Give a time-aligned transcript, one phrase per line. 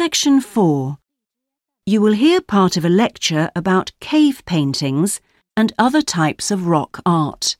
[0.00, 0.96] Section 4.
[1.84, 5.20] You will hear part of a lecture about cave paintings
[5.54, 7.58] and other types of rock art.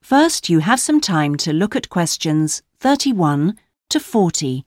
[0.00, 3.58] First, you have some time to look at questions 31
[3.90, 4.64] to 40.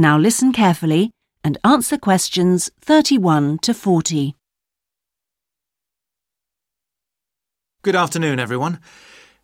[0.00, 1.10] Now listen carefully
[1.44, 4.34] and answer questions 31 to 40.
[7.82, 8.80] Good afternoon, everyone.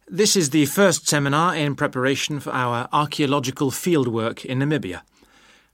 [0.08, 5.02] This is the first seminar in preparation for our archaeological fieldwork in Namibia.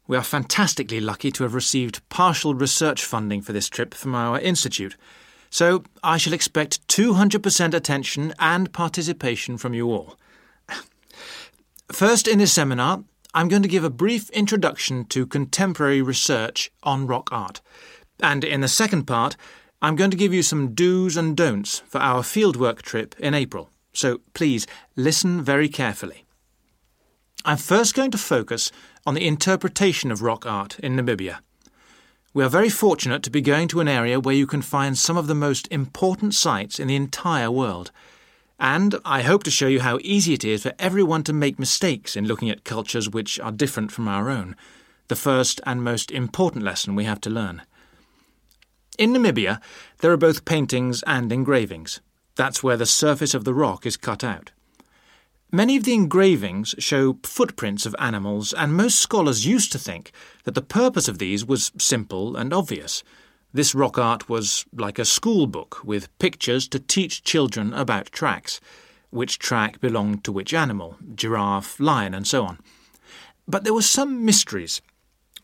[0.09, 4.41] We are fantastically lucky to have received partial research funding for this trip from our
[4.41, 4.97] institute,
[5.49, 10.19] so I shall expect 200% attention and participation from you all.
[11.93, 13.05] First, in this seminar,
[13.35, 17.63] I'm going to give a brief introduction to contemporary research on rock art.
[18.21, 19.37] And in the second part,
[19.81, 23.71] I'm going to give you some do's and don'ts for our fieldwork trip in April.
[23.95, 24.67] So please
[24.97, 26.25] listen very carefully.
[27.47, 28.71] I'm first going to focus
[29.07, 31.39] on the interpretation of rock art in Namibia.
[32.35, 35.17] We are very fortunate to be going to an area where you can find some
[35.17, 37.93] of the most important sites in the entire world.
[38.63, 42.15] And I hope to show you how easy it is for everyone to make mistakes
[42.15, 44.55] in looking at cultures which are different from our own,
[45.09, 47.63] the first and most important lesson we have to learn.
[48.99, 49.61] In Namibia,
[49.99, 52.01] there are both paintings and engravings.
[52.37, 54.53] That's where the surface of the rock is cut out.
[55.51, 60.13] Many of the engravings show footprints of animals, and most scholars used to think
[60.45, 63.03] that the purpose of these was simple and obvious.
[63.55, 68.61] This rock art was like a school book with pictures to teach children about tracks,
[69.11, 72.59] which track belonged to which animal, giraffe, lion, and so on.
[73.47, 74.81] But there were some mysteries.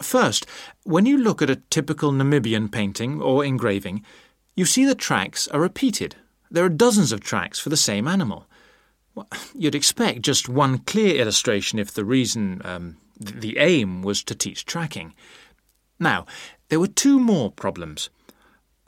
[0.01, 0.47] First,
[0.85, 4.05] when you look at a typical Namibian painting or engraving,
[4.57, 6.17] you see the tracks are repeated.
[6.51, 8.47] There are dozens of tracks for the same animal.
[9.55, 14.65] You'd expect just one clear illustration if the reason, um, the aim, was to teach
[14.65, 15.13] tracking.
[16.01, 16.27] Now,
[16.69, 18.11] there were two more problems.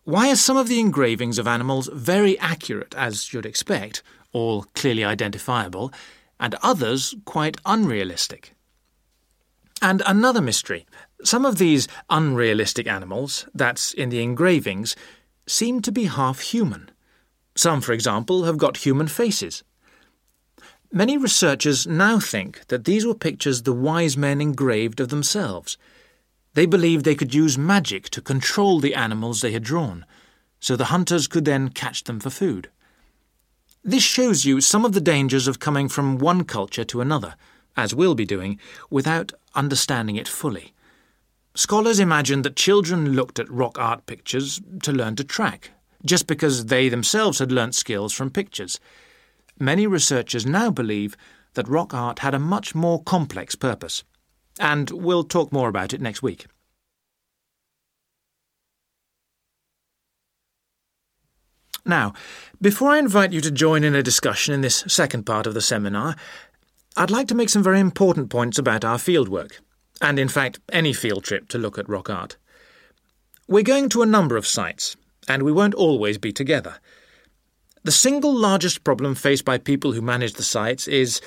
[0.04, 4.02] Why are some of the engravings of animals very accurate, as you'd expect,
[4.32, 5.92] all clearly identifiable,
[6.38, 8.54] and others quite unrealistic?
[9.82, 10.86] And another mystery.
[11.24, 14.94] Some of these unrealistic animals, that's in the engravings,
[15.46, 16.90] seem to be half human.
[17.56, 19.62] Some, for example, have got human faces.
[20.92, 25.78] Many researchers now think that these were pictures the wise men engraved of themselves–
[26.54, 30.04] they believed they could use magic to control the animals they had drawn,
[30.58, 32.68] so the hunters could then catch them for food.
[33.84, 37.34] This shows you some of the dangers of coming from one culture to another,
[37.76, 38.58] as we'll be doing,
[38.90, 40.74] without understanding it fully.
[41.54, 45.70] Scholars imagined that children looked at rock art pictures to learn to track,
[46.04, 48.78] just because they themselves had learnt skills from pictures.
[49.58, 51.16] Many researchers now believe
[51.54, 54.04] that rock art had a much more complex purpose
[54.60, 56.46] and we'll talk more about it next week.
[61.86, 62.12] Now,
[62.60, 65.62] before I invite you to join in a discussion in this second part of the
[65.62, 66.14] seminar,
[66.94, 69.60] I'd like to make some very important points about our fieldwork,
[70.02, 72.36] and in fact, any field trip to look at rock art.
[73.48, 74.94] We're going to a number of sites,
[75.26, 76.76] and we won't always be together.
[77.82, 81.22] The single largest problem faced by people who manage the sites is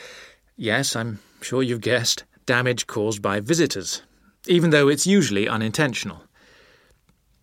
[0.55, 4.03] yes, I'm sure you've guessed damage caused by visitors,
[4.47, 6.23] even though it's usually unintentional.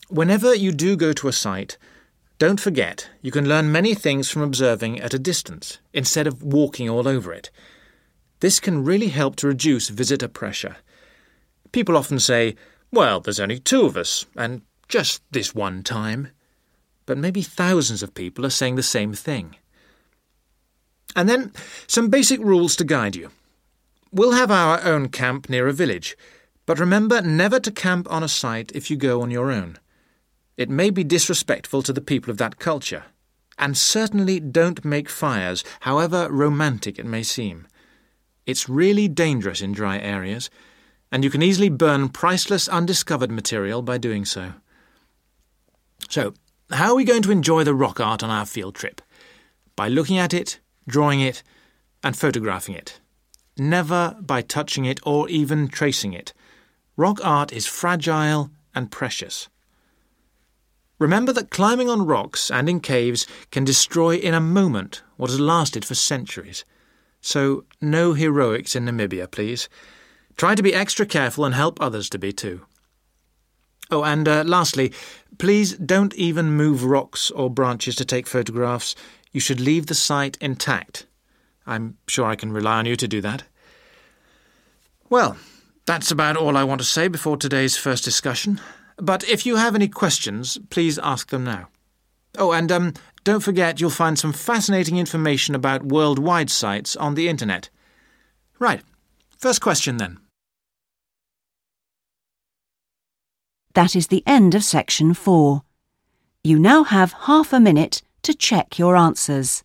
[0.08, 1.78] Whenever you do go to a site,
[2.38, 6.88] don't forget you can learn many things from observing at a distance instead of walking
[6.88, 7.50] all over it.
[8.40, 10.76] This can really help to reduce visitor pressure.
[11.72, 12.56] People often say,
[12.90, 16.28] well, there's only two of us, and just this one time.
[17.06, 19.56] But maybe thousands of people are saying the same thing.
[21.14, 21.52] And then
[21.86, 23.30] some basic rules to guide you.
[24.12, 26.16] We'll have our own camp near a village,
[26.66, 29.78] but remember never to camp on a site if you go on your own.
[30.56, 33.04] It may be disrespectful to the people of that culture.
[33.56, 37.68] And certainly don't make fires, however romantic it may seem.
[38.46, 40.50] It's really dangerous in dry areas,
[41.12, 44.54] and you can easily burn priceless undiscovered material by doing so.
[46.08, 46.34] So,
[46.70, 49.00] how are we going to enjoy the rock art on our field trip?
[49.76, 51.42] By looking at it, drawing it,
[52.02, 52.99] and photographing it.
[53.60, 56.32] Never by touching it or even tracing it.
[56.96, 59.50] Rock art is fragile and precious.
[60.98, 65.38] Remember that climbing on rocks and in caves can destroy in a moment what has
[65.38, 66.64] lasted for centuries.
[67.20, 69.68] So, no heroics in Namibia, please.
[70.38, 72.62] Try to be extra careful and help others to be too.
[73.90, 74.90] Oh, and uh, lastly,
[75.36, 78.94] please don't even move rocks or branches to take photographs.
[79.32, 81.04] You should leave the site intact.
[81.66, 83.42] I'm sure I can rely on you to do that.
[85.10, 85.36] Well,
[85.86, 88.60] that's about all I want to say before today's first discussion.
[88.96, 91.68] But if you have any questions, please ask them now.
[92.38, 97.28] Oh, and um, don't forget you'll find some fascinating information about worldwide sites on the
[97.28, 97.70] internet.
[98.60, 98.82] Right,
[99.36, 100.18] first question then.
[103.74, 105.62] That is the end of section 4.
[106.44, 109.64] You now have half a minute to check your answers.